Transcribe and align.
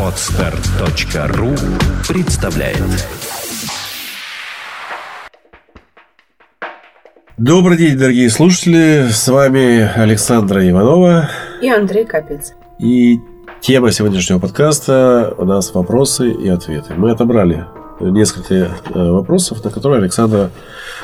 Отстар.ру 0.00 1.54
представляет 2.08 2.78
Добрый 7.36 7.76
день, 7.76 7.98
дорогие 7.98 8.30
слушатели. 8.30 9.08
С 9.10 9.28
вами 9.28 9.82
Александра 9.94 10.66
Иванова. 10.66 11.28
И 11.60 11.68
Андрей 11.68 12.06
Капец. 12.06 12.54
И 12.78 13.18
тема 13.60 13.92
сегодняшнего 13.92 14.38
подкаста 14.38 15.34
у 15.36 15.44
нас 15.44 15.74
вопросы 15.74 16.30
и 16.30 16.48
ответы. 16.48 16.94
Мы 16.94 17.10
отобрали 17.10 17.66
несколько 18.00 18.54
э, 18.54 19.10
вопросов, 19.10 19.64
на 19.64 19.70
которые 19.70 20.00
Александра 20.00 20.50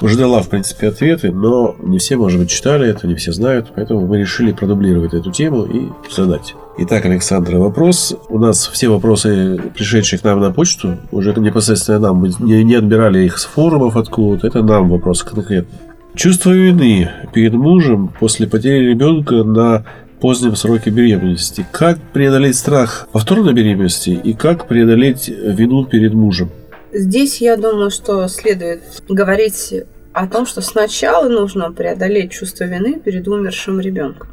уже 0.00 0.16
дала, 0.16 0.42
в 0.42 0.48
принципе, 0.48 0.88
ответы, 0.88 1.30
но 1.30 1.76
не 1.80 1.98
все, 1.98 2.16
может 2.16 2.40
быть, 2.40 2.50
читали 2.50 2.88
это, 2.88 3.06
не 3.06 3.14
все 3.14 3.32
знают, 3.32 3.72
поэтому 3.74 4.06
мы 4.06 4.18
решили 4.18 4.52
продублировать 4.52 5.14
эту 5.14 5.30
тему 5.30 5.64
и 5.64 5.88
задать. 6.10 6.54
Итак, 6.78 7.04
Александра, 7.04 7.58
вопрос. 7.58 8.16
У 8.28 8.38
нас 8.38 8.66
все 8.66 8.88
вопросы, 8.88 9.60
пришедшие 9.74 10.18
к 10.18 10.24
нам 10.24 10.40
на 10.40 10.50
почту, 10.50 10.98
уже 11.10 11.34
непосредственно 11.34 11.98
нам, 11.98 12.16
мы 12.16 12.32
не, 12.40 12.64
не 12.64 12.74
отбирали 12.74 13.24
их 13.24 13.38
с 13.38 13.44
форумов 13.44 13.96
откуда-то, 13.96 14.46
это 14.46 14.62
нам 14.62 14.88
вопрос 14.88 15.22
конкретно. 15.22 15.78
Чувство 16.14 16.50
вины 16.50 17.10
перед 17.32 17.54
мужем 17.54 18.12
после 18.18 18.46
потери 18.46 18.90
ребенка 18.90 19.44
на 19.44 19.84
позднем 20.20 20.56
сроке 20.56 20.90
беременности. 20.90 21.66
Как 21.72 21.98
преодолеть 22.12 22.56
страх 22.56 23.08
повторной 23.12 23.54
беременности 23.54 24.10
и 24.10 24.34
как 24.34 24.68
преодолеть 24.68 25.28
вину 25.28 25.84
перед 25.84 26.14
мужем? 26.14 26.50
Здесь 26.94 27.40
я 27.40 27.56
думаю, 27.56 27.90
что 27.90 28.28
следует 28.28 28.82
говорить 29.08 29.74
о 30.12 30.26
том, 30.26 30.44
что 30.44 30.60
сначала 30.60 31.26
нужно 31.26 31.72
преодолеть 31.72 32.32
чувство 32.32 32.64
вины 32.64 33.00
перед 33.00 33.26
умершим 33.26 33.80
ребенком. 33.80 34.28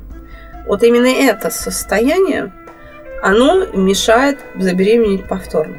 Вот 0.67 0.84
именно 0.84 1.08
это 1.08 1.52
состояние, 1.52 2.52
оно 3.23 3.66
мешает 3.67 4.40
забеременеть 4.58 5.26
повторно. 5.26 5.77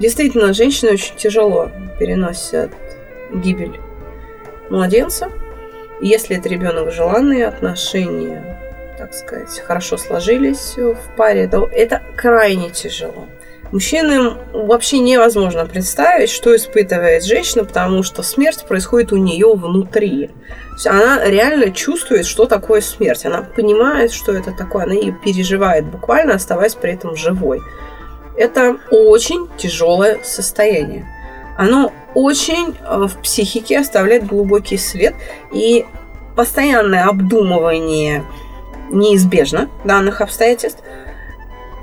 Действительно, 0.00 0.52
женщины 0.52 0.92
очень 0.92 1.14
тяжело 1.14 1.70
переносят 2.00 2.72
гибель 3.32 3.78
младенца. 4.70 5.30
Если 6.00 6.38
это 6.38 6.48
ребенок 6.48 6.92
желанный, 6.92 7.44
отношения, 7.44 8.58
так 8.98 9.14
сказать, 9.14 9.60
хорошо 9.60 9.96
сложились 9.96 10.74
в 10.76 11.16
паре, 11.16 11.46
то 11.46 11.68
это 11.70 12.02
крайне 12.16 12.70
тяжело. 12.70 13.28
Мужчинам 13.72 14.38
вообще 14.52 14.98
невозможно 14.98 15.66
представить, 15.66 16.30
что 16.30 16.56
испытывает 16.56 17.24
женщина, 17.24 17.64
потому 17.64 18.02
что 18.02 18.22
смерть 18.22 18.64
происходит 18.66 19.12
у 19.12 19.16
нее 19.16 19.54
внутри. 19.54 20.28
То 20.28 20.74
есть 20.74 20.86
она 20.86 21.24
реально 21.24 21.70
чувствует, 21.70 22.24
что 22.24 22.46
такое 22.46 22.80
смерть. 22.80 23.26
Она 23.26 23.42
понимает, 23.42 24.12
что 24.12 24.32
это 24.32 24.52
такое. 24.52 24.84
Она 24.84 24.94
ее 24.94 25.12
переживает 25.12 25.84
буквально, 25.84 26.34
оставаясь 26.34 26.74
при 26.74 26.92
этом 26.92 27.14
живой. 27.14 27.60
Это 28.36 28.78
очень 28.90 29.48
тяжелое 29.58 30.18
состояние. 30.24 31.06
Оно 31.58 31.92
очень 32.14 32.74
э, 32.80 33.06
в 33.06 33.20
психике 33.20 33.80
оставляет 33.80 34.26
глубокий 34.26 34.78
след. 34.78 35.14
И 35.52 35.84
постоянное 36.36 37.04
обдумывание 37.04 38.24
неизбежно 38.90 39.68
данных 39.84 40.22
обстоятельств– 40.22 40.82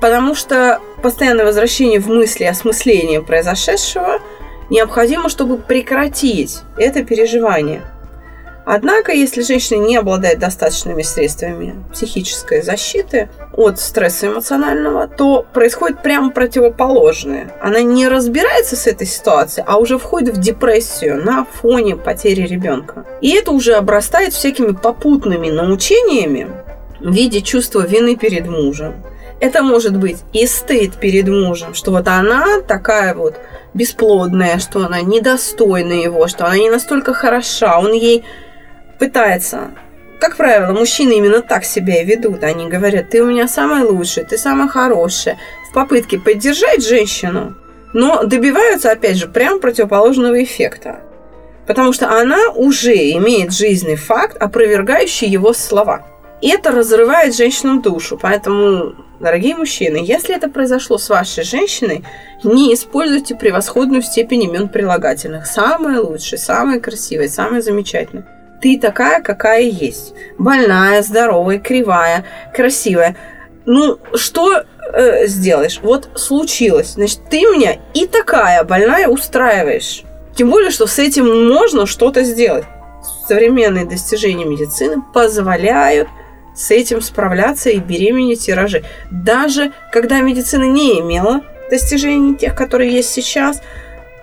потому 0.00 0.34
что 0.34 0.80
постоянное 1.06 1.44
возвращение 1.44 2.00
в 2.00 2.08
мысли 2.08 2.42
осмысления 2.42 3.22
произошедшего 3.22 4.18
необходимо, 4.70 5.28
чтобы 5.28 5.56
прекратить 5.56 6.62
это 6.76 7.04
переживание. 7.04 7.82
Однако, 8.64 9.12
если 9.12 9.42
женщина 9.42 9.86
не 9.86 9.96
обладает 9.96 10.40
достаточными 10.40 11.02
средствами 11.02 11.76
психической 11.92 12.60
защиты 12.60 13.28
от 13.52 13.78
стресса 13.78 14.26
эмоционального, 14.26 15.06
то 15.06 15.46
происходит 15.52 16.02
прямо 16.02 16.32
противоположное. 16.32 17.52
Она 17.62 17.82
не 17.82 18.08
разбирается 18.08 18.74
с 18.74 18.88
этой 18.88 19.06
ситуацией, 19.06 19.64
а 19.68 19.78
уже 19.78 19.98
входит 19.98 20.36
в 20.36 20.40
депрессию 20.40 21.24
на 21.24 21.44
фоне 21.44 21.94
потери 21.94 22.48
ребенка. 22.48 23.06
И 23.20 23.30
это 23.30 23.52
уже 23.52 23.74
обрастает 23.74 24.32
всякими 24.32 24.72
попутными 24.72 25.50
научениями 25.50 26.48
в 26.98 27.12
виде 27.12 27.42
чувства 27.42 27.86
вины 27.86 28.16
перед 28.16 28.48
мужем, 28.48 29.04
это 29.40 29.62
может 29.62 29.96
быть 29.96 30.18
и 30.32 30.46
стыд 30.46 30.94
перед 30.94 31.28
мужем, 31.28 31.74
что 31.74 31.90
вот 31.90 32.08
она 32.08 32.60
такая 32.66 33.14
вот 33.14 33.36
бесплодная, 33.74 34.58
что 34.58 34.84
она 34.84 35.02
недостойна 35.02 35.92
его, 35.92 36.26
что 36.28 36.46
она 36.46 36.56
не 36.56 36.70
настолько 36.70 37.12
хороша, 37.12 37.78
он 37.78 37.92
ей 37.92 38.24
пытается. 38.98 39.70
Как 40.18 40.36
правило, 40.36 40.72
мужчины 40.72 41.12
именно 41.18 41.42
так 41.42 41.64
себя 41.64 42.00
и 42.00 42.04
ведут. 42.04 42.42
Они 42.42 42.66
говорят, 42.68 43.10
ты 43.10 43.22
у 43.22 43.26
меня 43.26 43.48
самая 43.48 43.84
лучшая, 43.84 44.24
ты 44.24 44.38
самая 44.38 44.68
хорошая. 44.68 45.38
В 45.70 45.74
попытке 45.74 46.18
поддержать 46.18 46.82
женщину, 46.82 47.54
но 47.92 48.24
добиваются, 48.24 48.90
опять 48.90 49.18
же, 49.18 49.28
прям 49.28 49.60
противоположного 49.60 50.42
эффекта. 50.42 51.00
Потому 51.66 51.92
что 51.92 52.10
она 52.10 52.50
уже 52.54 52.94
имеет 52.94 53.52
жизненный 53.52 53.96
факт, 53.96 54.36
опровергающий 54.40 55.28
его 55.28 55.52
слова. 55.52 56.06
И 56.40 56.48
это 56.48 56.70
разрывает 56.70 57.34
женщинам 57.34 57.82
душу. 57.82 58.18
Поэтому 58.20 58.94
Дорогие 59.18 59.56
мужчины, 59.56 59.96
если 60.02 60.36
это 60.36 60.48
произошло 60.48 60.98
с 60.98 61.08
вашей 61.08 61.42
женщиной, 61.42 62.04
не 62.44 62.74
используйте 62.74 63.34
превосходную 63.34 64.02
степень 64.02 64.44
имен 64.44 64.68
прилагательных. 64.68 65.46
Самое 65.46 66.00
лучшее, 66.00 66.38
самое 66.38 66.80
красивое, 66.80 67.28
самое 67.28 67.62
замечательное. 67.62 68.26
Ты 68.60 68.78
такая, 68.78 69.22
какая 69.22 69.62
есть. 69.62 70.14
Больная, 70.38 71.02
здоровая, 71.02 71.58
кривая, 71.58 72.26
красивая. 72.54 73.16
Ну, 73.64 73.98
что 74.14 74.64
э, 74.92 75.26
сделаешь? 75.26 75.80
Вот 75.82 76.10
случилось. 76.14 76.92
Значит, 76.92 77.20
ты 77.30 77.40
меня 77.40 77.78
и 77.94 78.06
такая 78.06 78.64
больная 78.64 79.08
устраиваешь. 79.08 80.04
Тем 80.34 80.50
более, 80.50 80.70
что 80.70 80.86
с 80.86 80.98
этим 80.98 81.48
можно 81.48 81.86
что-то 81.86 82.22
сделать. 82.22 82.64
Современные 83.26 83.86
достижения 83.86 84.44
медицины 84.44 85.02
позволяют 85.14 86.08
с 86.56 86.70
этим 86.70 87.02
справляться 87.02 87.70
и 87.70 87.78
беременеть 87.78 88.46
тиражи. 88.46 88.82
Даже 89.10 89.72
когда 89.92 90.20
медицина 90.20 90.64
не 90.64 91.00
имела 91.00 91.42
достижений 91.70 92.34
тех, 92.36 92.54
которые 92.54 92.90
есть 92.92 93.10
сейчас, 93.10 93.60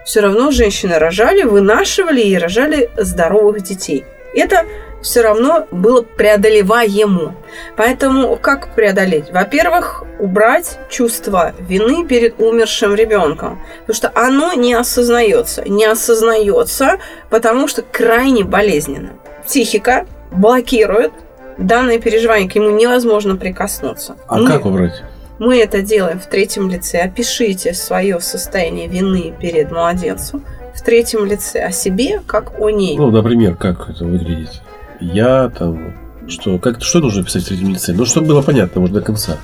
все 0.06 0.20
равно 0.20 0.52
женщины 0.52 0.98
рожали, 0.98 1.44
вынашивали 1.44 2.22
и 2.22 2.38
рожали 2.38 2.90
здоровых 2.98 3.64
детей. 3.64 4.04
Это 4.36 4.66
все 5.04 5.22
равно 5.22 5.68
было 5.70 6.02
преодолеваемо. 6.02 7.36
Поэтому 7.76 8.36
как 8.38 8.74
преодолеть? 8.74 9.32
Во-первых, 9.32 10.04
убрать 10.20 10.80
чувство 10.90 11.54
вины 11.60 12.08
перед 12.08 12.40
умершим 12.40 12.96
ребенком. 12.96 13.62
Потому 13.82 13.96
что 13.96 14.12
оно 14.16 14.54
не 14.54 14.74
осознается. 14.74 15.64
Не 15.68 15.86
осознается, 15.86 17.00
потому 17.30 17.68
что 17.68 17.82
крайне 17.84 18.44
болезненно. 18.44 19.12
Психика 19.46 20.08
блокирует 20.32 21.12
данное 21.58 22.00
переживание, 22.00 22.50
к 22.50 22.56
нему 22.56 22.72
невозможно 22.72 23.36
прикоснуться. 23.36 24.16
А 24.28 24.38
мы, 24.38 24.48
как 24.48 24.66
убрать? 24.66 25.04
Мы 25.40 25.60
это 25.60 25.82
делаем 25.82 26.20
в 26.20 26.28
третьем 26.28 26.70
лице. 26.70 27.00
Опишите 27.00 27.74
свое 27.74 28.20
состояние 28.20 28.88
вины 28.88 29.34
перед 29.40 29.72
младенцем 29.72 30.46
в 30.74 30.82
третьем 30.82 31.26
лице 31.26 31.64
о 31.64 31.72
себе, 31.72 32.22
как 32.26 32.60
о 32.60 32.70
ней. 32.70 32.98
Ну, 32.98 33.12
например, 33.12 33.56
как 33.56 33.90
это 33.90 34.06
выглядит? 34.06 34.62
Я 35.00 35.52
там... 35.58 35.96
Что, 36.28 36.58
как, 36.58 36.82
что 36.82 37.00
нужно 37.00 37.26
писать 37.26 37.44
в 37.44 37.48
третьем 37.48 37.70
лице? 37.70 37.92
Ну, 37.94 38.06
чтобы 38.06 38.28
было 38.28 38.42
понятно, 38.42 38.80
может, 38.80 38.96
до 38.96 39.02
конца. 39.02 39.38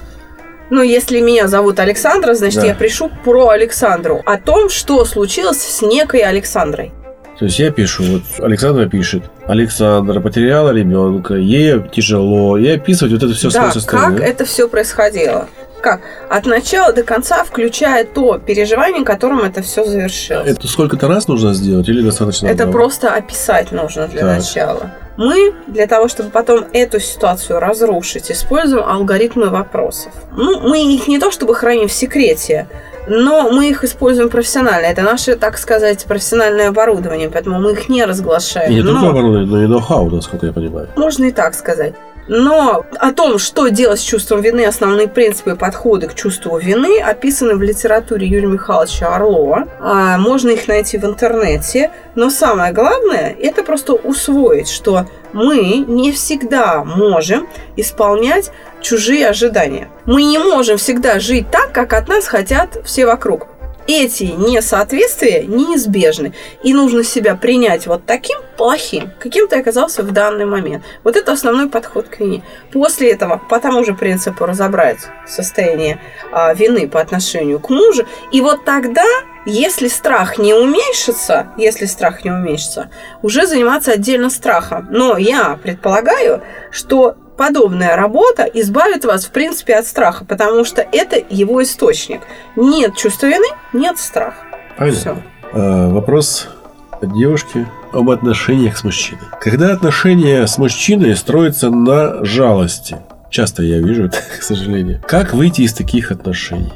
Ну, 0.69 0.83
если 0.83 1.19
меня 1.19 1.47
зовут 1.47 1.79
Александра, 1.79 2.33
значит, 2.35 2.61
да. 2.61 2.67
я 2.67 2.75
пишу 2.75 3.09
про 3.25 3.49
Александру. 3.49 4.21
О 4.25 4.37
том, 4.37 4.69
что 4.69 5.03
случилось 5.03 5.61
с 5.61 5.81
некой 5.81 6.21
Александрой. 6.21 6.93
То 7.39 7.45
есть 7.45 7.57
я 7.57 7.71
пишу, 7.71 8.03
вот 8.03 8.45
Александра 8.45 8.85
пишет, 8.85 9.23
Александра 9.47 10.19
потеряла 10.19 10.71
ребенка, 10.71 11.35
ей 11.35 11.81
тяжело, 11.89 12.57
и 12.57 12.67
описывать 12.67 13.13
вот 13.13 13.23
это 13.23 13.33
все 13.33 13.49
да, 13.49 13.71
состояние. 13.71 14.19
как 14.19 14.27
это 14.27 14.43
все 14.45 14.67
происходило. 14.67 15.47
Как? 15.81 16.01
От 16.29 16.45
начала 16.45 16.91
до 16.91 17.03
конца, 17.03 17.45
включая 17.45 18.03
то 18.03 18.37
переживание, 18.39 19.05
которым 19.05 19.39
это 19.39 19.61
все 19.61 19.85
завершилось. 19.85 20.49
Это 20.49 20.67
сколько-то 20.67 21.07
раз 21.07 21.29
нужно 21.29 21.53
сделать 21.53 21.87
или 21.87 22.01
достаточно? 22.01 22.47
Это 22.47 22.63
много? 22.63 22.77
просто 22.77 23.13
описать 23.13 23.71
нужно 23.71 24.09
для 24.09 24.21
так. 24.23 24.39
начала. 24.39 24.91
Мы 25.15 25.53
для 25.67 25.87
того, 25.87 26.09
чтобы 26.09 26.31
потом 26.31 26.65
эту 26.73 26.99
ситуацию 26.99 27.59
разрушить, 27.59 28.31
используем 28.31 28.83
алгоритмы 28.83 29.49
вопросов. 29.49 30.11
Ну, 30.35 30.59
мы 30.59 30.93
их 30.93 31.07
не 31.07 31.19
то 31.19 31.31
чтобы 31.31 31.55
храним 31.55 31.87
в 31.87 31.93
секрете, 31.93 32.67
но 33.07 33.49
мы 33.51 33.69
их 33.69 33.83
используем 33.83 34.29
профессионально. 34.29 34.85
Это 34.85 35.01
наше, 35.01 35.35
так 35.35 35.57
сказать, 35.57 36.05
профессиональное 36.05 36.69
оборудование, 36.69 37.29
поэтому 37.29 37.59
мы 37.59 37.73
их 37.73 37.89
не 37.89 38.05
разглашаем. 38.05 38.71
И 38.71 38.75
не 38.75 38.81
но... 38.81 38.93
только 38.93 39.09
оборудование, 39.09 39.47
но 39.47 39.63
и 39.63 39.67
ноу-хау, 39.67 40.09
насколько 40.09 40.45
я 40.45 40.53
понимаю. 40.53 40.89
Можно 40.95 41.25
и 41.25 41.31
так 41.31 41.53
сказать. 41.53 41.93
Но 42.29 42.85
о 42.99 43.11
том, 43.11 43.39
что 43.39 43.67
делать 43.69 43.99
с 43.99 44.03
чувством 44.03 44.41
вины, 44.41 44.63
основные 44.65 45.07
принципы 45.07 45.51
и 45.51 45.55
подходы 45.55 46.07
к 46.07 46.13
чувству 46.13 46.59
вины 46.59 47.01
описаны 47.01 47.55
в 47.55 47.61
литературе 47.63 48.27
Юрия 48.27 48.47
Михайловича 48.47 49.15
Орлова. 49.15 49.67
А, 49.79 50.19
можно 50.19 50.51
их 50.51 50.67
найти 50.67 50.99
в 50.99 51.05
интернете. 51.05 51.91
Но 52.13 52.29
самое 52.29 52.71
главное, 52.71 53.35
это 53.41 53.63
просто 53.63 53.93
усвоить, 53.93 54.69
что 54.69 55.07
мы 55.33 55.77
не 55.87 56.11
всегда 56.11 56.83
можем 56.83 57.47
исполнять 57.75 58.51
чужие 58.79 59.27
ожидания. 59.27 59.89
Мы 60.05 60.23
не 60.23 60.37
можем 60.37 60.77
всегда 60.77 61.19
жить 61.19 61.49
так, 61.49 61.71
как 61.71 61.93
от 61.93 62.07
нас 62.07 62.27
хотят 62.27 62.77
все 62.85 63.07
вокруг 63.07 63.47
эти 63.89 64.23
несоответствия 64.23 65.43
неизбежны. 65.43 66.33
И 66.63 66.73
нужно 66.73 67.03
себя 67.03 67.35
принять 67.35 67.87
вот 67.87 68.05
таким 68.05 68.39
плохим, 68.57 69.11
каким 69.19 69.47
ты 69.47 69.59
оказался 69.59 70.03
в 70.03 70.11
данный 70.11 70.45
момент. 70.45 70.83
Вот 71.03 71.15
это 71.15 71.31
основной 71.31 71.69
подход 71.69 72.07
к 72.07 72.19
вине. 72.19 72.43
После 72.71 73.11
этого 73.11 73.41
по 73.49 73.59
тому 73.59 73.83
же 73.83 73.93
принципу 73.93 74.45
разобрать 74.45 74.99
состояние 75.27 75.99
а, 76.31 76.53
вины 76.53 76.87
по 76.87 77.01
отношению 77.01 77.59
к 77.59 77.69
мужу. 77.69 78.05
И 78.31 78.41
вот 78.41 78.65
тогда 78.65 79.05
если 79.45 79.87
страх 79.87 80.37
не 80.37 80.53
уменьшится, 80.53 81.47
если 81.57 81.85
страх 81.85 82.23
не 82.23 82.31
уменьшится, 82.31 82.91
уже 83.21 83.47
заниматься 83.47 83.93
отдельно 83.93 84.29
страхом. 84.29 84.87
Но 84.91 85.17
я 85.17 85.57
предполагаю, 85.61 86.43
что 86.71 87.15
подобная 87.39 87.95
работа 87.95 88.43
избавит 88.43 89.05
вас, 89.05 89.23
в 89.23 89.31
принципе, 89.31 89.75
от 89.75 89.87
страха, 89.87 90.25
потому 90.25 90.65
что 90.65 90.85
это 90.91 91.15
его 91.29 91.63
источник. 91.63 92.19
Нет 92.57 92.97
чувства 92.97 93.27
вины, 93.27 93.47
нет 93.71 93.97
страха. 93.97 94.35
Понятно. 94.77 94.99
Все. 94.99 95.17
А, 95.53 95.89
вопрос 95.89 96.49
от 96.91 97.13
девушки 97.17 97.65
об 97.93 98.09
отношениях 98.09 98.77
с 98.77 98.83
мужчиной. 98.83 99.23
Когда 99.39 99.71
отношения 99.71 100.45
с 100.45 100.57
мужчиной 100.57 101.15
строятся 101.15 101.69
на 101.69 102.25
жалости, 102.25 102.97
часто 103.29 103.63
я 103.63 103.79
вижу 103.79 104.07
это, 104.07 104.17
к 104.39 104.43
сожалению, 104.43 105.01
как 105.07 105.33
выйти 105.33 105.61
из 105.61 105.73
таких 105.73 106.11
отношений? 106.11 106.73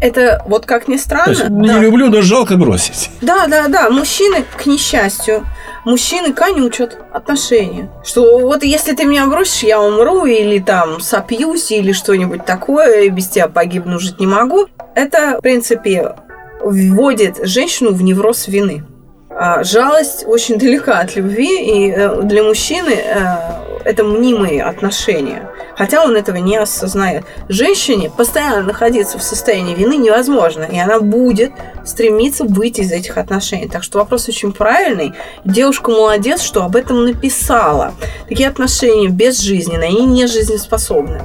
Это 0.00 0.40
вот 0.46 0.66
как 0.66 0.86
ни 0.86 0.98
странно. 0.98 1.30
есть, 1.30 1.48
не 1.48 1.68
да. 1.68 1.80
люблю, 1.80 2.10
но 2.10 2.22
жалко 2.22 2.56
бросить. 2.56 3.10
Да, 3.22 3.48
да, 3.48 3.66
да. 3.66 3.90
Мужчины, 3.90 4.44
к 4.56 4.66
несчастью, 4.66 5.44
мужчины 5.86 6.34
конючат 6.34 6.98
отношения. 7.12 7.88
Что 8.04 8.40
вот 8.40 8.62
если 8.62 8.94
ты 8.94 9.04
меня 9.04 9.26
бросишь, 9.26 9.62
я 9.62 9.80
умру, 9.80 10.26
или 10.26 10.58
там 10.58 11.00
сопьюсь, 11.00 11.70
или 11.70 11.92
что-нибудь 11.92 12.44
такое, 12.44 13.04
и 13.04 13.08
без 13.08 13.28
тебя 13.28 13.48
погибну, 13.48 13.98
жить 13.98 14.20
не 14.20 14.26
могу. 14.26 14.66
Это, 14.94 15.38
в 15.38 15.40
принципе, 15.40 16.16
вводит 16.60 17.38
женщину 17.46 17.92
в 17.92 18.02
невроз 18.02 18.48
вины. 18.48 18.84
А 19.30 19.62
жалость 19.64 20.24
очень 20.26 20.58
далека 20.58 20.98
от 20.98 21.16
любви, 21.16 21.86
и 21.86 21.92
э, 21.92 22.22
для 22.22 22.42
мужчины 22.42 22.90
э, 22.90 23.65
это 23.86 24.04
мнимые 24.04 24.62
отношения 24.62 25.48
хотя 25.76 26.02
он 26.02 26.16
этого 26.16 26.36
не 26.36 26.56
осознает. 26.56 27.24
Женщине 27.48 28.10
постоянно 28.10 28.62
находиться 28.62 29.18
в 29.18 29.22
состоянии 29.22 29.74
вины 29.74 29.96
невозможно, 29.96 30.64
и 30.64 30.78
она 30.78 31.00
будет 31.00 31.52
стремиться 31.84 32.44
выйти 32.44 32.80
из 32.80 32.92
этих 32.92 33.18
отношений. 33.18 33.68
Так 33.68 33.82
что 33.82 33.98
вопрос 33.98 34.28
очень 34.28 34.52
правильный. 34.52 35.12
Девушка 35.44 35.90
молодец, 35.90 36.40
что 36.40 36.64
об 36.64 36.76
этом 36.76 37.04
написала. 37.04 37.94
Такие 38.28 38.48
отношения 38.48 39.08
безжизненные, 39.08 39.90
они 39.90 40.06
не 40.06 40.26
жизнеспособны. 40.26 41.20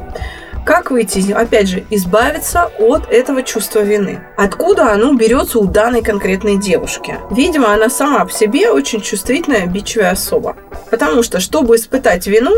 Как 0.66 0.92
выйти, 0.92 1.32
опять 1.32 1.68
же, 1.68 1.84
избавиться 1.90 2.72
от 2.80 3.10
этого 3.10 3.42
чувства 3.42 3.80
вины? 3.80 4.22
Откуда 4.38 4.94
оно 4.94 5.14
берется 5.14 5.58
у 5.58 5.66
данной 5.66 6.04
конкретной 6.04 6.58
девушки? 6.58 7.18
Видимо, 7.32 7.74
она 7.74 7.90
сама 7.90 8.26
по 8.26 8.32
себе 8.32 8.70
очень 8.70 9.02
чувствительная, 9.02 9.64
обидчивая 9.64 10.12
особа. 10.12 10.56
Потому 10.92 11.24
что, 11.24 11.40
чтобы 11.40 11.76
испытать 11.76 12.28
вину, 12.28 12.52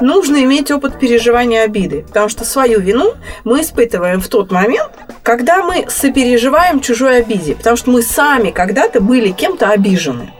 нужно 0.00 0.42
иметь 0.42 0.72
опыт 0.72 0.98
переживания 0.98 1.62
обиды, 1.62 2.04
потому 2.08 2.28
что 2.28 2.44
свою 2.44 2.80
вину 2.80 3.14
мы 3.44 3.60
испытываем 3.60 4.20
в 4.20 4.28
тот 4.28 4.50
момент, 4.50 4.90
когда 5.22 5.62
мы 5.62 5.86
сопереживаем 5.88 6.80
чужой 6.80 7.18
обиде, 7.18 7.54
потому 7.54 7.76
что 7.76 7.90
мы 7.90 8.02
сами 8.02 8.50
когда-то 8.50 9.00
были 9.00 9.30
кем-то 9.30 9.70
обижены. 9.70 10.32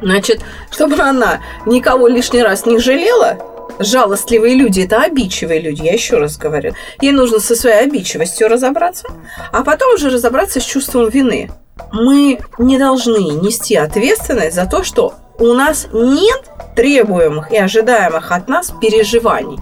Значит, 0.00 0.42
чтобы 0.70 0.96
она 1.00 1.40
никого 1.64 2.06
лишний 2.06 2.42
раз 2.42 2.66
не 2.66 2.78
жалела, 2.78 3.38
жалостливые 3.78 4.54
люди– 4.54 4.80
это 4.82 5.02
обидчивые 5.02 5.60
люди, 5.60 5.82
я 5.82 5.92
еще 5.92 6.18
раз 6.18 6.36
говорю. 6.36 6.74
Ей 7.00 7.12
нужно 7.12 7.40
со 7.40 7.54
своей 7.54 7.84
обидчивостью 7.84 8.48
разобраться, 8.48 9.06
а 9.52 9.62
потом 9.62 9.94
уже 9.94 10.10
разобраться 10.10 10.60
с 10.60 10.64
чувством 10.64 11.08
вины. 11.08 11.50
Мы 11.92 12.38
не 12.58 12.78
должны 12.78 13.18
нести 13.18 13.76
ответственность 13.76 14.56
за 14.56 14.66
то, 14.66 14.82
что 14.82 15.14
у 15.38 15.52
нас 15.52 15.88
нет 15.92 16.42
требуемых 16.74 17.52
и 17.52 17.56
ожидаемых 17.56 18.32
от 18.32 18.48
нас 18.48 18.72
переживаний. 18.80 19.58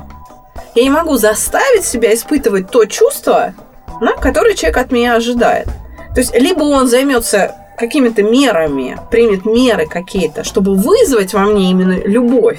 Я 0.75 0.82
не 0.84 0.90
могу 0.90 1.17
заставить 1.17 1.84
себя 1.84 2.14
испытывать 2.14 2.70
то 2.70 2.84
чувство, 2.84 3.55
на 4.00 4.12
которое 4.12 4.55
человек 4.55 4.78
от 4.78 4.93
меня 4.93 5.14
ожидает. 5.14 5.69
То 6.14 6.20
есть, 6.20 6.34
либо 6.34 6.62
он 6.62 6.88
займется 6.88 7.55
какими-то 7.76 8.22
мерами, 8.22 8.99
примет 9.10 9.44
меры 9.44 9.87
какие-то, 9.87 10.44
чтобы 10.44 10.75
вызвать 10.75 11.34
во 11.34 11.40
мне 11.40 11.70
именно 11.70 12.00
любовь, 12.05 12.58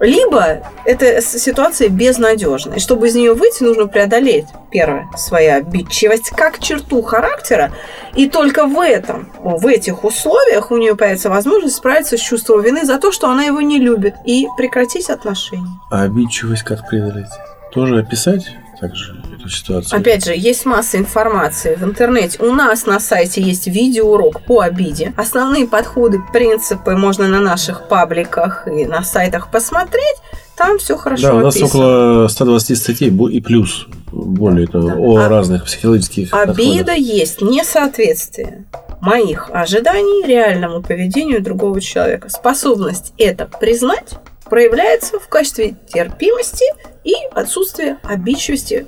либо 0.00 0.62
эта 0.84 1.20
ситуация 1.20 1.88
безнадежна. 1.88 2.74
И 2.74 2.80
чтобы 2.80 3.08
из 3.08 3.14
нее 3.14 3.34
выйти, 3.34 3.62
нужно 3.62 3.86
преодолеть, 3.86 4.46
первое, 4.70 5.08
свою 5.16 5.54
обидчивость 5.54 6.30
как 6.30 6.58
черту 6.58 7.02
характера. 7.02 7.70
И 8.14 8.28
только 8.28 8.66
в 8.66 8.80
этом, 8.80 9.30
в 9.38 9.66
этих 9.66 10.04
условиях 10.04 10.70
у 10.70 10.78
нее 10.78 10.96
появится 10.96 11.30
возможность 11.30 11.76
справиться 11.76 12.16
с 12.16 12.20
чувством 12.20 12.62
вины 12.62 12.84
за 12.84 12.98
то, 12.98 13.12
что 13.12 13.28
она 13.28 13.44
его 13.44 13.60
не 13.60 13.78
любит, 13.78 14.14
и 14.24 14.48
прекратить 14.56 15.10
отношения. 15.10 15.80
А 15.90 16.02
обидчивость 16.02 16.62
как 16.62 16.88
преодолеть? 16.88 17.30
Тоже 17.72 17.98
описать? 17.98 18.56
Также 18.80 19.22
эту 19.38 19.48
ситуацию. 19.48 20.00
Опять 20.00 20.24
же, 20.24 20.34
есть 20.34 20.64
масса 20.64 20.96
информации 20.96 21.74
в 21.74 21.84
интернете. 21.84 22.42
У 22.42 22.52
нас 22.52 22.86
на 22.86 22.98
сайте 22.98 23.42
есть 23.42 23.66
видеоурок 23.66 24.42
по 24.42 24.60
обиде. 24.60 25.12
Основные 25.16 25.66
подходы, 25.66 26.20
принципы 26.32 26.96
можно 26.96 27.28
на 27.28 27.40
наших 27.40 27.88
пабликах 27.88 28.66
и 28.66 28.86
на 28.86 29.02
сайтах 29.02 29.50
посмотреть. 29.50 30.16
Там 30.56 30.78
все 30.78 30.96
хорошо 30.96 31.22
Да, 31.22 31.34
у 31.34 31.40
нас 31.40 31.56
описано. 31.56 31.68
около 31.68 32.28
120 32.28 32.78
статей 32.78 33.08
и 33.08 33.40
плюс 33.40 33.86
более 34.12 34.66
того, 34.66 34.88
да. 34.88 34.94
о 34.96 35.16
а 35.16 35.28
разных 35.28 35.64
психологических 35.64 36.34
Обида 36.34 36.54
подходах. 36.54 36.96
есть 36.98 37.40
несоответствие 37.40 38.64
моих 39.00 39.48
ожиданий 39.52 40.26
реальному 40.26 40.82
поведению 40.82 41.42
другого 41.42 41.80
человека. 41.80 42.28
Способность 42.28 43.14
это 43.16 43.46
признать 43.46 44.14
проявляется 44.50 45.18
в 45.18 45.28
качестве 45.28 45.76
терпимости 45.86 46.64
и 47.04 47.14
отсутствия 47.32 47.98
обидчивости 48.02 48.86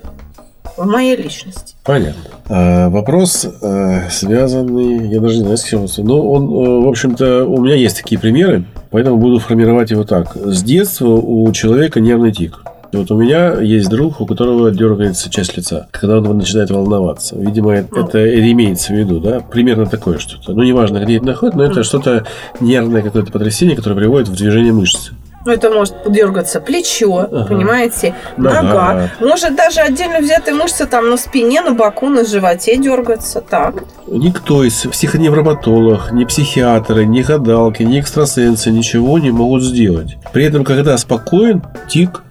в 0.77 0.87
моей 0.87 1.17
личности. 1.17 1.75
Понятно. 1.85 2.23
А, 2.49 2.89
вопрос 2.89 3.47
а, 3.63 4.09
связанный, 4.11 5.09
я 5.09 5.21
даже 5.21 5.37
не 5.37 5.43
знаю, 5.43 5.57
с 5.57 5.65
чем 5.65 5.87
но 5.99 6.31
он, 6.31 6.45
э, 6.45 6.85
в 6.85 6.89
общем-то, 6.89 7.45
у 7.45 7.61
меня 7.61 7.75
есть 7.75 7.97
такие 7.97 8.19
примеры, 8.19 8.65
поэтому 8.91 9.19
буду 9.19 9.39
формировать 9.39 9.91
его 9.91 10.05
так. 10.05 10.35
С 10.35 10.63
детства 10.63 11.09
у 11.09 11.51
человека 11.53 12.01
нервный 12.01 12.33
тик. 12.33 12.61
Вот 12.93 13.11
у 13.11 13.17
меня 13.17 13.59
есть 13.59 13.89
друг, 13.89 14.21
у 14.21 14.27
которого 14.27 14.71
дергается 14.71 15.31
часть 15.31 15.57
лица, 15.57 15.89
когда 15.93 16.19
он 16.19 16.37
начинает 16.37 16.71
волноваться. 16.71 17.37
Видимо, 17.39 17.75
ну. 17.91 18.07
это 18.07 18.51
имеется 18.51 18.93
в 18.93 18.97
виду, 18.97 19.19
да? 19.19 19.41
Примерно 19.41 19.87
такое 19.87 20.19
что-то. 20.19 20.53
Ну, 20.53 20.63
неважно, 20.63 21.03
где 21.03 21.17
это 21.17 21.25
находится, 21.25 21.59
но 21.59 21.65
это 21.65 21.85
что-то 21.85 22.27
нервное 22.61 23.01
какое-то 23.01 23.33
потрясение, 23.33 23.77
которое 23.77 23.97
приводит 23.97 24.29
в 24.29 24.37
движение 24.37 24.75
мышцы. 24.75 25.15
Ну, 25.45 25.53
это 25.53 25.71
может 25.71 25.95
дергаться 26.11 26.61
плечо, 26.61 27.29
ага. 27.31 27.47
понимаете, 27.47 28.15
нога. 28.37 28.91
Ага. 28.91 29.11
Может 29.21 29.57
даже 29.57 29.81
отдельно 29.81 30.21
взятые 30.21 30.55
мышцы 30.55 30.87
там 30.87 31.11
на 31.11 31.17
спине, 31.17 31.63
на 31.63 31.73
боку, 31.73 32.09
на 32.09 32.25
животе 32.25 32.77
дергаться. 32.77 33.41
Так. 33.41 33.85
Никто 34.07 34.63
из 34.63 34.75
психоневропатологов, 34.75 36.13
ни 36.13 36.25
психиатры, 36.25 37.07
ни 37.07 37.23
гадалки, 37.23 37.83
ни 37.83 37.99
экстрасенсы 37.99 38.71
ничего 38.71 39.19
не 39.19 39.31
могут 39.31 39.63
сделать. 39.63 40.17
При 40.33 40.45
этом, 40.45 40.65
когда 40.65 40.97
спокоен, 40.97 41.63
тик 41.89 42.23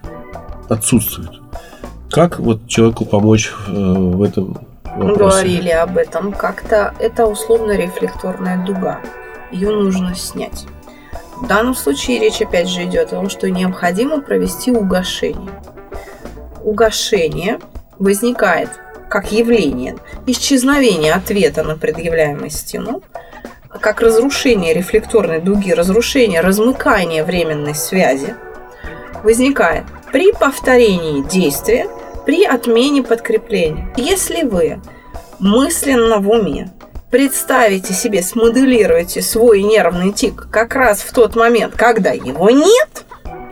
отсутствует. 0.70 1.32
Как 2.10 2.40
вот 2.40 2.68
человеку 2.68 3.06
помочь 3.06 3.52
э, 3.68 3.72
в 3.72 4.22
этом 4.22 4.58
вопросе? 4.84 5.20
Говорили 5.20 5.70
об 5.70 5.98
этом 5.98 6.32
как-то. 6.34 6.94
Это 7.00 7.26
условно-рефлекторная 7.26 8.66
дуга. 8.66 9.00
Ее 9.52 9.70
нужно 9.70 10.16
снять. 10.16 10.66
В 11.42 11.48
данном 11.48 11.74
случае 11.76 12.20
речь 12.20 12.42
опять 12.42 12.70
же 12.70 12.84
идет 12.84 13.08
о 13.08 13.16
том, 13.16 13.30
что 13.30 13.50
необходимо 13.50 14.22
провести 14.22 14.72
угошение. 14.72 15.52
Угошение 16.64 17.60
возникает 17.98 18.70
как 19.10 19.32
явление 19.32 19.98
исчезновения 20.28 21.14
ответа 21.14 21.64
на 21.64 21.76
предъявляемую 21.76 22.52
стену, 22.52 23.02
как 23.80 24.02
разрушение 24.02 24.74
рефлекторной 24.74 25.42
дуги, 25.42 25.72
разрушение, 25.72 26.42
размыкание 26.42 27.24
временной 27.24 27.74
связи, 27.76 28.36
возникает 29.24 29.84
при 30.12 30.32
повторении 30.32 31.24
действия, 31.24 31.88
при 32.26 32.46
отмене 32.46 33.02
подкрепления. 33.02 33.92
Если 33.98 34.44
вы 34.44 34.80
мысленно 35.40 36.20
в 36.20 36.30
уме 36.30 36.72
представите 37.12 37.94
себе, 37.94 38.24
смоделируете 38.24 39.22
свой 39.22 39.62
нервный 39.62 40.12
тик 40.14 40.48
как 40.50 40.74
раз 40.76 41.02
в 41.02 41.12
тот 41.14 41.36
момент, 41.36 41.76
когда 41.76 42.12
его 42.12 42.50
нет, 42.50 43.04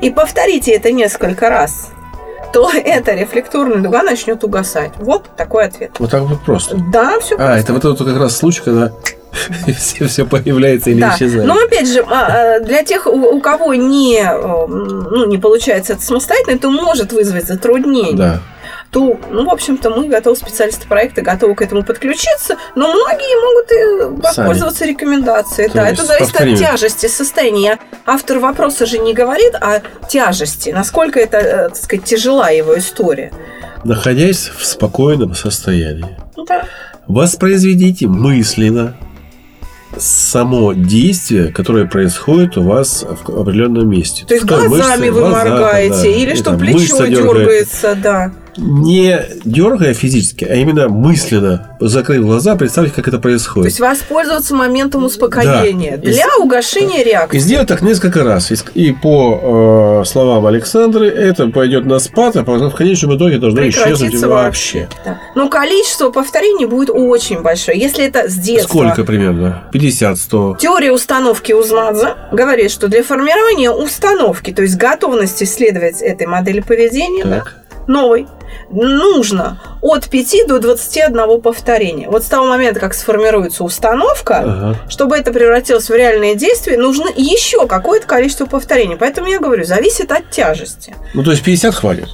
и 0.01 0.09
повторите 0.09 0.71
это 0.71 0.91
несколько 0.91 1.49
раз, 1.49 1.89
то 2.53 2.71
эта 2.73 3.13
рефлекторная 3.13 3.79
дуга 3.81 4.01
начнет 4.01 4.43
угасать. 4.43 4.93
Вот 4.97 5.25
такой 5.35 5.65
ответ. 5.65 5.91
Вот 5.99 6.09
так 6.09 6.23
вот 6.23 6.41
просто. 6.41 6.77
Да, 6.91 7.19
все 7.19 7.35
А, 7.37 7.59
это 7.59 7.73
вот 7.73 7.85
это 7.85 8.03
как 8.03 8.17
раз 8.17 8.37
случай, 8.37 8.61
когда 8.63 8.93
все, 9.77 10.07
все 10.07 10.25
появляется 10.25 10.89
или 10.89 11.01
Да. 11.01 11.13
исчезает. 11.15 11.45
Но 11.45 11.55
опять 11.55 11.87
же, 11.87 12.03
а, 12.09 12.55
а, 12.55 12.59
для 12.61 12.83
тех, 12.83 13.05
у 13.07 13.11
у 13.11 13.41
кого 13.41 13.73
не, 13.75 14.19
э, 14.21 14.65
ну, 14.67 15.27
не 15.27 15.37
получается 15.37 15.93
это 15.93 16.01
самостоятельно, 16.01 16.55
это 16.55 16.69
может 16.69 17.11
вызвать 17.11 17.45
затруднение. 17.45 18.15
Да. 18.17 18.41
То, 18.91 19.19
ну, 19.29 19.45
в 19.45 19.49
общем-то, 19.53 19.91
мы 19.91 20.07
готовы, 20.07 20.35
специалисты 20.35 20.87
проекта, 20.87 21.21
готовы 21.21 21.53
к 21.53 21.61
этому 21.61 21.83
подключиться, 21.83 22.55
но 22.75 22.87
многие 22.87 24.09
могут 24.09 24.17
и 24.17 24.21
воспользоваться 24.21 24.85
рекомендацией. 24.85 25.67
То 25.69 25.75
Да, 25.75 25.89
это 25.89 26.03
зависит 26.05 26.31
повторим. 26.31 26.53
от 26.55 26.59
тяжести 26.59 27.05
состояния. 27.07 27.77
Автор 28.07 28.39
вопроса 28.39 28.87
же 28.87 28.97
не 28.97 29.13
говорит 29.13 29.53
о 29.53 29.81
тяжести, 30.07 30.71
насколько 30.71 31.19
это, 31.19 31.37
э, 31.37 31.69
так 31.69 31.77
сказать, 31.77 32.05
тяжела 32.05 32.49
его 32.49 32.75
история. 32.79 33.31
Находясь 33.83 34.49
в 34.57 34.65
спокойном 34.65 35.35
состоянии, 35.35 36.17
Да. 36.47 36.65
воспроизведите 37.07 38.07
мысленно 38.07 38.95
само 39.97 40.73
действие, 40.73 41.51
которое 41.51 41.85
происходит 41.85 42.57
у 42.57 42.63
вас 42.63 43.03
в 43.23 43.39
определенном 43.39 43.89
месте. 43.89 44.25
То 44.25 44.33
есть 44.35 44.45
глазами 44.45 44.69
мышцы, 45.09 45.11
вы 45.11 45.19
глаза, 45.21 45.45
моргаете, 45.45 45.95
да, 46.03 46.07
или 46.09 46.35
что 46.35 46.53
плечо 46.57 46.77
мышца 46.79 47.07
дергает. 47.07 47.37
дергается, 47.37 47.95
да. 47.95 48.31
Не 48.59 49.21
дергая 49.45 49.93
физически, 49.93 50.43
а 50.45 50.53
именно 50.55 50.89
мысленно, 50.89 51.75
закрыв 51.79 52.25
глаза, 52.25 52.55
представьте, 52.55 52.91
как 52.93 53.07
это 53.07 53.17
То 53.17 53.21
происходит. 53.23 53.65
есть 53.67 53.79
воспользоваться 53.79 54.53
моментом 54.53 55.05
успокоения 55.05 55.97
Да. 55.97 56.11
для 56.11 56.25
угошения 56.39 57.01
И 57.01 57.05
реакции. 57.05 57.37
сделать 57.39 57.67
так 57.67 57.81
несколько 57.81 58.23
раз. 58.23 58.51
И 58.51 58.55
И 58.75 58.91
по 58.91 60.01
э, 60.03 60.05
словам 60.05 60.45
Александры, 60.45 61.07
это 61.07 61.47
пойдет 61.47 61.85
на 61.85 61.99
спад, 61.99 62.35
а 62.35 62.43
в 62.43 62.75
конечном 62.75 63.15
итоге 63.17 63.37
должно 63.37 63.61
исчезнуть 63.69 63.89
Прекратится 63.99 64.27
вообще. 64.27 64.89
Да. 65.05 65.19
Но 65.35 65.49
количество 65.49 66.09
повторений 66.09 66.65
будет 66.65 66.89
очень 66.89 67.41
большое. 67.41 67.79
Если 67.79 68.05
это 68.05 68.29
с 68.29 68.35
детства. 68.35 68.67
Сколько 68.69 69.03
примерно? 69.03 69.63
50-100? 69.73 70.57
Теория 70.59 70.91
установки 70.91 71.53
Узмадзе 71.53 72.15
говорит, 72.31 72.71
что 72.71 72.87
для 72.89 73.03
формирования 73.03 73.71
установки, 73.71 74.51
то 74.51 74.61
есть 74.61 74.75
готовности 74.77 75.45
следовать 75.45 76.01
этой 76.01 76.27
модели 76.27 76.59
поведения, 76.59 77.23
да, 77.23 77.35
Так. 77.39 77.55
новой, 77.87 78.27
нужно 78.69 79.59
от 79.81 80.09
5 80.09 80.47
до 80.47 80.59
21 80.59 81.41
повторения. 81.41 82.09
Вот 82.09 82.23
с 82.23 82.27
того 82.27 82.47
момента, 82.47 82.79
как 82.79 82.93
сформируется 82.93 83.63
установка, 83.63 84.37
Ага. 84.39 84.75
чтобы 84.89 85.17
это 85.17 85.31
превратилось 85.31 85.89
в 85.89 85.93
реальное 85.95 86.35
действие, 86.35 86.77
нужно 86.77 87.09
еще 87.15 87.67
какое-то 87.67 88.07
количество 88.07 88.45
повторений. 88.45 88.95
Поэтому 88.97 89.27
я 89.27 89.39
говорю, 89.39 89.63
зависит 89.65 90.11
от 90.11 90.29
тяжести. 90.31 90.95
Ну, 91.13 91.23
то 91.23 91.31
есть 91.31 91.43
50 91.43 91.75
хватит. 91.75 92.07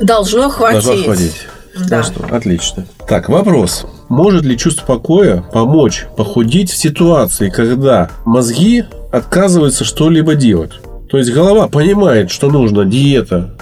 Должно 0.00 0.48
хватить. 0.50 0.84
Должно 0.84 1.04
хватить. 1.04 1.46
Да. 1.76 2.02
Хорошо, 2.02 2.12
отлично. 2.30 2.86
Так, 3.08 3.28
вопрос. 3.28 3.84
Может 4.08 4.42
ли 4.44 4.56
чувство 4.56 4.84
покоя 4.86 5.42
помочь 5.52 6.06
похудеть 6.16 6.70
в 6.70 6.76
ситуации, 6.76 7.50
когда 7.50 8.10
мозги 8.24 8.84
отказываются 9.12 9.84
что-либо 9.84 10.34
делать? 10.36 10.72
То 11.10 11.18
есть 11.18 11.32
голова 11.32 11.66
понимает, 11.68 12.30
что 12.30 12.48
нужно 12.48 12.84
диета, 12.84 13.54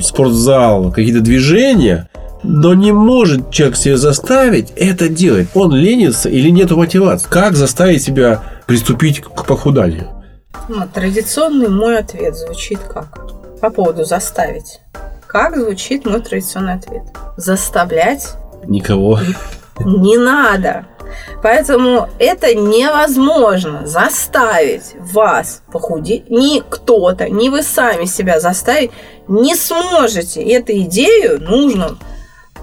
спортзал, 0.00 0.90
какие-то 0.92 1.20
движения, 1.20 2.08
но 2.42 2.74
не 2.74 2.92
может 2.92 3.50
человек 3.50 3.76
себя 3.76 3.96
заставить 3.96 4.70
это 4.76 5.08
делать. 5.08 5.48
Он 5.54 5.74
ленится 5.74 6.28
или 6.28 6.50
нет 6.50 6.70
мотивации. 6.70 7.26
Как 7.28 7.54
заставить 7.56 8.02
себя 8.02 8.42
приступить 8.66 9.20
к 9.20 9.44
похуданию? 9.44 10.08
Ну, 10.68 10.82
традиционный 10.92 11.68
мой 11.68 11.98
ответ 11.98 12.36
звучит 12.36 12.78
как? 12.78 13.18
По 13.60 13.70
поводу 13.70 14.04
заставить. 14.04 14.80
Как 15.26 15.56
звучит 15.58 16.06
мой 16.06 16.20
традиционный 16.20 16.74
ответ? 16.74 17.02
Заставлять 17.36 18.34
Никого. 18.66 19.18
не 19.80 20.16
надо. 20.16 20.86
Поэтому 21.42 22.08
это 22.18 22.54
невозможно 22.54 23.86
заставить 23.86 24.94
вас 25.12 25.62
похудеть. 25.70 26.30
Ни 26.30 26.60
кто-то, 26.60 27.28
ни 27.28 27.48
вы 27.48 27.62
сами 27.62 28.04
себя 28.04 28.40
заставить 28.40 28.90
не 29.28 29.54
сможете. 29.54 30.42
Эту 30.42 30.72
идею 30.72 31.40
нужно 31.40 31.96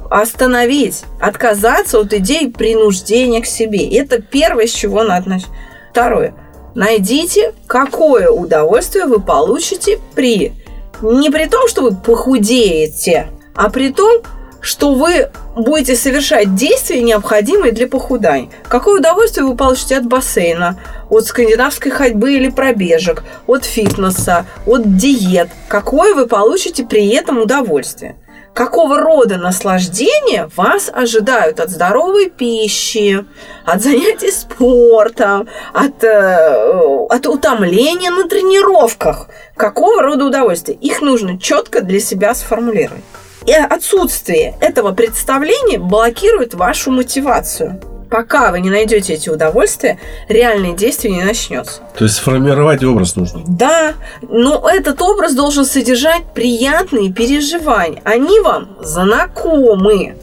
остановить, 0.10 1.04
отказаться 1.20 2.00
от 2.00 2.14
идеи 2.14 2.48
принуждения 2.48 3.42
к 3.42 3.46
себе. 3.46 3.88
Это 3.98 4.22
первое, 4.22 4.68
с 4.68 4.72
чего 4.72 5.04
надо 5.04 5.30
начать. 5.30 5.50
Второе. 5.92 6.36
Найдите, 6.76 7.54
какое 7.68 8.30
удовольствие 8.30 9.06
вы 9.06 9.22
получите 9.22 10.00
при... 10.14 10.54
Не 11.02 11.30
при 11.30 11.46
том, 11.46 11.68
что 11.68 11.82
вы 11.82 11.96
похудеете, 11.96 13.28
а 13.54 13.70
при 13.70 13.92
том, 13.92 14.22
что 14.66 14.94
вы 14.94 15.30
будете 15.56 15.96
совершать 15.96 16.56
действия, 16.56 17.02
необходимые 17.02 17.72
для 17.72 17.88
похудания. 17.88 18.50
Какое 18.68 19.00
удовольствие 19.00 19.46
вы 19.46 19.56
получите 19.56 19.98
от 19.98 20.08
бассейна, 20.08 20.80
от 21.10 21.26
скандинавской 21.26 21.92
ходьбы 21.92 22.34
или 22.34 22.50
пробежек, 22.50 23.24
от 23.46 23.64
фитнеса, 23.64 24.48
от 24.66 24.98
диет? 24.98 25.50
Какое 25.68 26.16
вы 26.16 26.26
получите 26.26 26.84
при 26.84 27.08
этом 27.10 27.38
удовольствие? 27.38 28.16
Какого 28.56 29.00
рода 29.00 29.38
наслаждения 29.38 30.50
вас 30.56 30.90
ожидают 30.92 31.60
от 31.60 31.70
здоровой 31.70 32.30
пищи, 32.30 33.24
от 33.66 33.84
занятий 33.84 34.32
спортом, 34.32 35.48
от, 35.74 36.04
э, 36.04 37.06
от 37.10 37.28
утомления 37.28 38.10
на 38.10 38.28
тренировках? 38.28 39.28
Какого 39.56 40.02
рода 40.02 40.26
удовольствия? 40.26 40.74
Их 40.74 41.02
нужно 41.02 41.38
четко 41.38 41.82
для 41.82 42.00
себя 42.00 42.34
сформулировать. 42.34 43.04
И 43.46 43.52
отсутствие 43.54 44.56
этого 44.60 44.92
представления 44.92 45.78
блокирует 45.78 46.54
вашу 46.54 46.92
мотивацию. 46.92 47.80
Пока 48.10 48.52
вы 48.52 48.60
не 48.62 48.70
найдете 48.70 49.14
эти 49.14 49.30
удовольствия, 49.30 50.00
реальное 50.30 50.74
действие 50.74 51.16
не 51.16 51.24
начнется. 51.24 51.82
То 51.98 52.06
есть 52.06 52.16
сформировать 52.18 52.84
образ 52.84 53.16
нужно. 53.16 53.42
Да, 53.48 53.94
но 54.22 54.68
этот 54.70 55.02
образ 55.02 55.34
должен 55.34 55.66
содержать 55.66 56.24
приятные 56.34 57.12
переживания. 57.12 58.02
Они 58.06 58.40
вам 58.40 58.78
знакомы. 58.82 60.16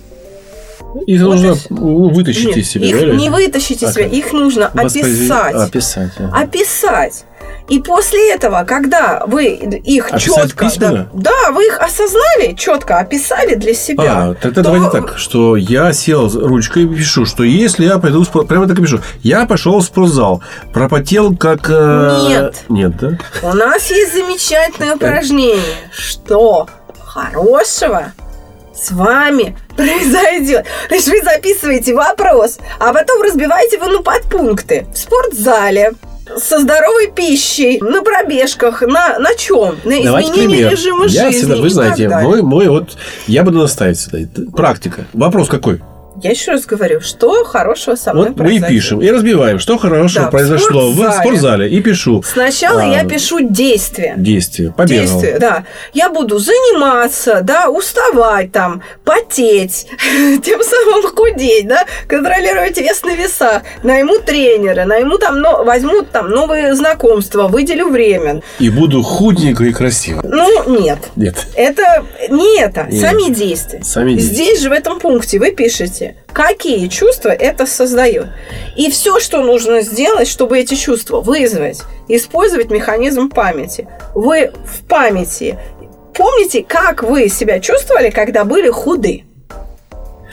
Их 1.07 1.23
Вот 1.23 1.31
нужно 1.31 1.57
ну, 1.71 2.11
вытащить 2.11 2.49
Нет, 2.49 2.57
из 2.59 2.71
себя. 2.71 2.87
их 2.87 3.00
да, 3.00 3.07
не 3.14 3.31
вытащить 3.31 3.83
из 3.83 3.93
себя, 3.95 4.07
их 4.07 4.33
нужно 4.33 4.71
Воспроизвести- 4.75 5.31
описать. 5.33 5.55
Описать. 5.55 6.11
ага. 6.19 6.38
Описать. 6.43 7.25
И 7.69 7.78
после 7.81 8.33
этого, 8.35 8.64
когда 8.64 9.23
вы 9.26 9.45
их 9.47 10.11
Описать 10.12 10.49
четко, 10.50 10.66
письменно? 10.66 11.09
да, 11.12 11.31
да, 11.47 11.52
вы 11.52 11.66
их 11.66 11.78
осознали, 11.81 12.54
четко 12.57 12.99
описали 12.99 13.54
для 13.54 13.73
себя. 13.75 14.02
А, 14.31 14.35
тогда 14.35 14.62
то- 14.62 14.71
давайте 14.73 14.90
так, 14.90 15.16
что 15.19 15.57
я 15.57 15.92
сел 15.92 16.28
ручкой 16.28 16.85
и 16.85 16.87
пишу, 16.88 17.25
что 17.25 17.45
если 17.45 17.85
я 17.87 17.99
пойду 17.99 18.23
в 18.23 18.25
спорт... 18.26 18.49
Прямо 18.49 18.66
так 18.66 18.78
и 18.78 18.83
пишу. 18.83 19.00
Я 19.23 19.47
пошел 19.47 19.78
в 19.78 19.85
спортзал, 19.85 20.42
пропотел 20.73 21.37
как... 21.37 21.69
э, 21.71 22.25
Нет. 22.28 22.64
Нет, 22.69 22.97
да? 22.99 23.19
У 23.42 23.52
нас 23.54 23.90
есть 23.90 24.12
замечательное 24.12 24.97
упражнение. 24.97 25.76
Что 25.92 26.69
хорошего 27.04 28.12
с 28.75 28.90
вами 28.90 29.57
произойдет? 29.76 30.66
То 30.88 30.95
есть 30.95 31.09
вы 31.09 31.23
записываете 31.23 31.95
вопрос, 31.95 32.59
а 32.78 32.92
потом 32.92 33.23
разбиваете 33.23 33.76
его 33.76 33.87
на 33.87 34.02
подпункты. 34.02 34.87
В 34.92 34.99
спортзале, 34.99 35.92
со 36.37 36.59
здоровой 36.61 37.11
пищей, 37.14 37.79
на 37.81 38.02
пробежках, 38.02 38.83
на, 38.83 39.19
на 39.19 39.35
чем? 39.35 39.76
На 39.85 40.02
Давайте 40.02 40.31
изменении 40.31 40.55
пример. 40.57 40.73
режима 40.73 41.07
я 41.07 41.31
жизни. 41.31 41.38
всегда, 41.38 41.57
вы 41.57 41.71
знаете, 41.71 42.09
мой, 42.09 42.43
мой 42.43 42.69
вот... 42.69 42.97
Я 43.26 43.43
буду 43.43 43.59
наставить 43.59 43.99
сюда. 44.00 44.19
Практика. 44.55 45.07
Вопрос 45.12 45.49
какой? 45.49 45.81
Я 46.23 46.31
еще 46.31 46.52
раз 46.52 46.64
говорю, 46.67 47.00
что 47.00 47.45
хорошего 47.45 47.97
со 47.97 48.12
мной 48.14 48.29
Вот 48.29 48.38
мы 48.38 48.57
и 48.57 48.61
пишем, 48.61 49.00
и 49.02 49.11
разбиваем, 49.11 49.59
что 49.59 49.76
хорошего 49.79 50.25
Да, 50.25 50.29
в 50.29 50.31
произошло 50.31 50.91
в 50.91 50.95
спортзале. 50.95 51.21
спортзале. 51.23 51.69
И 51.71 51.81
пишу 51.81 52.23
Сначала 52.23 52.83
А, 52.83 52.87
я 52.87 53.05
пишу 53.05 53.41
действие. 53.41 54.14
действие. 54.17 54.73
Побегал. 54.73 55.05
Действие, 55.07 55.38
да. 55.38 55.64
Я 55.93 56.11
буду 56.11 56.38
заниматься, 56.38 57.41
да, 57.43 57.69
уставать 57.69 58.52
там, 58.52 58.83
потеть, 59.05 59.87
тем 60.45 60.61
самым 60.62 61.02
худеть, 61.14 61.67
да, 61.67 61.85
контролировать 62.07 62.79
вес 62.79 63.02
на 63.02 63.14
весах, 63.14 63.62
найму 63.83 64.19
тренера, 64.19 64.85
найму 64.85 65.19
там, 65.19 65.41
но, 65.41 65.64
возьму 65.64 66.02
там 66.02 66.31
новые 66.31 66.75
знакомства, 66.75 67.49
выделю 67.49 67.88
время. 67.88 68.43
И 68.59 68.71
буду 68.71 69.02
худенько 69.02 69.64
и 69.64 69.73
красиво. 69.73 70.23
Ну, 70.25 70.79
нет. 70.81 70.99
Нет. 71.17 71.47
Это 71.57 72.05
не 72.31 72.61
это, 72.61 72.87
Нет. 72.91 73.00
сами 73.00 73.33
действия. 73.33 73.83
Сами 73.83 74.14
действия. 74.14 74.35
Здесь 74.35 74.61
же 74.62 74.69
в 74.71 74.73
этом 74.73 75.00
пункте 75.00 75.38
вы 75.38 75.50
пишете, 75.50 76.12
какие 76.33 76.88
чувства 76.88 77.31
это 77.31 77.66
создает. 77.66 78.28
И 78.76 78.90
все, 78.90 79.21
что 79.21 79.42
нужно 79.42 79.83
сделать, 79.83 80.28
чтобы 80.28 80.59
эти 80.59 80.75
чувства 80.75 81.21
вызвать, 81.21 81.83
использовать 82.09 82.71
механизм 82.71 83.28
памяти. 83.28 83.88
Вы 84.14 84.52
в 84.64 84.87
памяти 84.87 85.59
помните, 86.14 86.64
как 86.66 87.02
вы 87.02 87.28
себя 87.28 87.61
чувствовали, 87.61 88.11
когда 88.11 88.45
были 88.45 88.71
худы? 88.71 89.25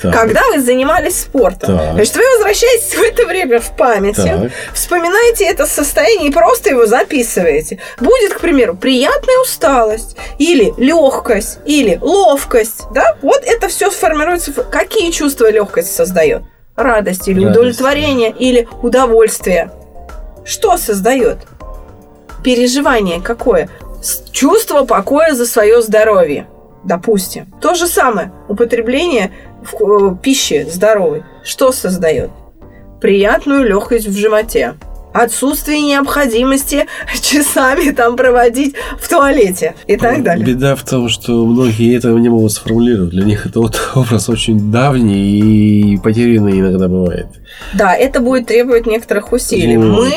Так. 0.01 0.13
Когда 0.13 0.41
вы 0.49 0.61
занимались 0.61 1.21
спортом. 1.21 1.77
Так. 1.77 1.93
Значит, 1.93 2.15
вы 2.15 2.23
возвращаетесь 2.35 2.93
в 2.95 3.01
это 3.01 3.25
время 3.25 3.59
в 3.59 3.75
памяти, 3.75 4.21
Так. 4.21 4.51
вспоминаете 4.73 5.45
это 5.45 5.65
состояние 5.65 6.29
и 6.29 6.33
просто 6.33 6.69
его 6.69 6.85
записываете. 6.85 7.79
Будет, 7.99 8.33
к 8.33 8.39
примеру, 8.39 8.75
приятная 8.77 9.39
усталость, 9.41 10.15
или 10.37 10.73
легкость, 10.77 11.59
или 11.65 11.97
ловкость. 12.01 12.83
Да? 12.93 13.15
Вот 13.21 13.41
это 13.45 13.67
все 13.67 13.91
сформируется. 13.91 14.51
в- 14.51 14.69
Какие 14.69 15.11
чувства 15.11 15.49
легкость 15.51 15.93
создает? 15.95 16.43
Радость 16.75 17.27
или 17.27 17.39
Радость, 17.43 17.57
удовлетворение, 17.59 18.31
или 18.31 18.67
удовольствие. 18.81 19.71
Что 20.45 20.77
создает? 20.77 21.39
Переживание 22.43 23.19
какое? 23.21 23.69
Чувство 24.31 24.85
покоя 24.85 25.33
за 25.33 25.45
свое 25.45 25.81
здоровье. 25.81 26.47
Допустим. 26.85 27.47
То 27.61 27.75
же 27.75 27.87
самое. 27.87 28.31
Употребление 28.47 29.33
пищи 30.21 30.67
здоровой. 30.69 31.23
Что 31.43 31.71
создает? 31.71 32.29
Приятную 33.01 33.67
легкость 33.67 34.07
в 34.07 34.17
животе. 34.17 34.75
Отсутствие 35.13 35.81
необходимости 35.81 36.85
часами 37.21 37.91
там 37.91 38.15
проводить 38.15 38.75
в 38.99 39.09
туалете 39.09 39.73
и 39.87 39.97
так 39.97 40.21
далее. 40.21 40.45
Беда 40.45 40.75
в 40.75 40.83
том, 40.83 41.09
что 41.09 41.45
многие 41.45 41.97
этого 41.97 42.17
не 42.19 42.29
могут 42.29 42.51
сформулировать. 42.51 43.09
Для 43.09 43.25
них 43.25 43.45
это 43.45 43.59
вот 43.59 43.79
образ 43.95 44.29
очень 44.29 44.71
давний 44.71 45.93
и 45.93 45.97
потерянный 45.97 46.59
иногда 46.59 46.87
бывает. 46.87 47.27
Да, 47.73 47.95
это 47.95 48.19
будет 48.19 48.47
требовать 48.47 48.85
некоторых 48.85 49.31
усилий. 49.31 49.77
Вот. 49.77 50.03
Мы 50.03 50.13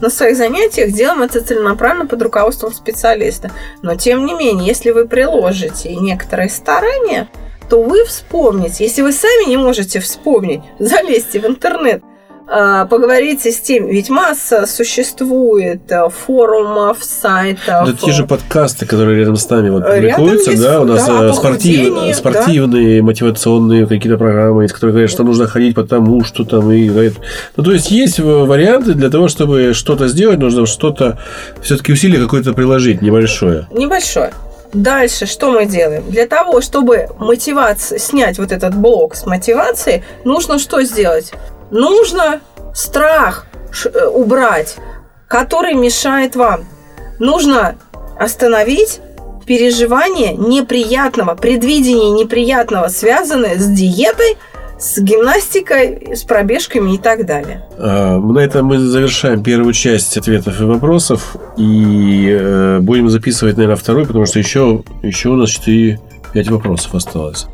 на 0.00 0.10
своих 0.10 0.36
занятиях 0.36 0.92
делаем 0.92 1.22
это 1.22 1.40
целенаправленно 1.40 2.06
под 2.06 2.20
руководством 2.20 2.72
специалиста. 2.72 3.50
Но 3.82 3.94
тем 3.94 4.26
не 4.26 4.34
менее, 4.34 4.66
если 4.66 4.90
вы 4.90 5.08
приложите 5.08 5.94
некоторые 5.94 6.50
старания, 6.50 7.28
то 7.68 7.82
вы 7.82 8.04
вспомните. 8.04 8.84
Если 8.84 9.02
вы 9.02 9.12
сами 9.12 9.48
не 9.48 9.56
можете 9.56 10.00
вспомнить, 10.00 10.62
залезьте 10.78 11.40
в 11.40 11.46
интернет, 11.46 12.02
а, 12.48 12.86
поговорите 12.86 13.50
с 13.50 13.60
тем, 13.60 13.88
ведь 13.88 14.08
масса 14.08 14.66
существует 14.66 15.90
э, 15.90 16.08
форумов, 16.08 16.98
сайтов. 17.02 17.88
Да 17.88 17.92
те 17.92 18.12
же 18.12 18.24
подкасты, 18.24 18.86
которые 18.86 19.18
рядом 19.18 19.34
с 19.34 19.50
нами 19.50 19.70
вот 19.70 19.82
Рядом 19.82 19.96
публикуются, 19.96 20.50
есть, 20.52 20.62
да, 20.62 20.80
у 20.80 20.84
нас 20.84 21.04
да, 21.04 21.24
э, 21.24 21.32
спортив- 21.32 22.14
спортивные, 22.14 23.02
мотивационные 23.02 23.88
какие-то 23.88 24.16
программы, 24.16 24.62
есть, 24.62 24.74
которые 24.74 24.92
говорят, 24.92 25.10
что 25.10 25.24
нужно 25.24 25.48
ходить 25.48 25.74
потому, 25.74 26.22
что 26.22 26.44
там 26.44 26.70
и 26.70 26.86
это. 26.86 27.16
Ну, 27.56 27.64
то 27.64 27.72
есть 27.72 27.90
есть 27.90 28.20
э, 28.20 28.22
варианты 28.22 28.94
для 28.94 29.10
того, 29.10 29.26
чтобы 29.26 29.72
что-то 29.74 30.06
сделать, 30.06 30.38
нужно 30.38 30.66
что-то 30.66 31.18
все-таки 31.62 31.92
усилие 31.92 32.22
какое-то 32.22 32.52
приложить 32.52 33.02
небольшое. 33.02 33.66
Небольшое. 33.72 34.30
Дальше 34.76 35.24
что 35.24 35.52
мы 35.52 35.64
делаем? 35.64 36.04
Для 36.10 36.26
того, 36.26 36.60
чтобы 36.60 37.08
мотивация, 37.18 37.98
снять 37.98 38.38
вот 38.38 38.52
этот 38.52 38.74
блок 38.74 39.16
с 39.16 39.24
мотивацией, 39.24 40.04
нужно 40.24 40.58
что 40.58 40.82
сделать? 40.82 41.32
Нужно 41.70 42.42
страх 42.74 43.46
э, 43.86 44.06
убрать, 44.06 44.76
который 45.28 45.72
мешает 45.72 46.36
вам. 46.36 46.66
Нужно 47.18 47.78
остановить 48.18 49.00
переживание 49.46 50.34
неприятного, 50.34 51.36
предвидение 51.36 52.10
неприятного, 52.10 52.88
связанное 52.88 53.56
с 53.58 53.66
диетой, 53.68 54.36
с 54.78 54.98
гимнастикой, 54.98 56.14
с 56.14 56.24
пробежками 56.24 56.94
и 56.94 56.98
так 56.98 57.26
далее. 57.26 57.64
А, 57.78 58.18
На 58.18 58.40
этом 58.40 58.66
мы 58.66 58.78
завершаем 58.78 59.42
первую 59.42 59.72
часть 59.72 60.16
ответов 60.16 60.60
и 60.60 60.64
вопросов. 60.64 61.36
И 61.56 62.28
э, 62.30 62.78
будем 62.80 63.08
записывать, 63.08 63.56
наверное, 63.56 63.76
второй, 63.76 64.06
потому 64.06 64.26
что 64.26 64.38
еще, 64.38 64.82
еще 65.02 65.30
у 65.30 65.36
нас 65.36 65.50
4-5 65.50 65.98
вопросов 66.50 66.94
осталось. 66.94 67.46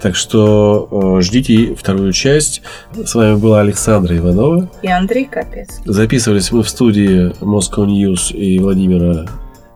Так 0.00 0.14
что 0.14 1.16
э, 1.18 1.22
ждите 1.22 1.74
вторую 1.74 2.12
часть. 2.12 2.62
С 2.94 3.14
вами 3.14 3.36
была 3.36 3.60
Александра 3.60 4.16
Иванова. 4.16 4.70
И 4.82 4.88
Андрей 4.88 5.24
Капец. 5.24 5.80
Записывались 5.84 6.52
мы 6.52 6.62
в 6.62 6.68
студии 6.68 7.32
Moscow 7.40 7.84
News 7.86 8.32
и 8.32 8.58
Владимира 8.60 9.26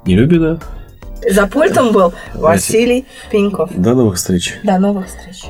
Нелюбина. 0.06 0.61
За 1.28 1.47
пультом 1.47 1.92
был 1.92 2.12
Василий 2.35 3.06
Пеньков. 3.30 3.71
До 3.75 3.94
новых 3.94 4.16
встреч. 4.16 4.54
До 4.62 4.78
новых 4.78 5.06
встреч. 5.06 5.44